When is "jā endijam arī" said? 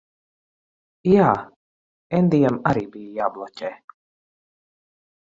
1.09-2.81